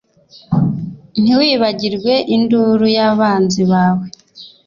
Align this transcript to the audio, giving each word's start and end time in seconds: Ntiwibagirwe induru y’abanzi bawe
Ntiwibagirwe 1.21 2.13
induru 2.35 2.85
y’abanzi 2.97 3.61
bawe 3.71 4.07